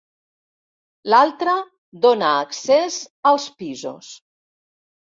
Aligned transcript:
L'altra 1.13 1.53
dóna 2.07 2.33
accés 2.47 2.99
als 3.35 3.47
pisos. 3.63 4.15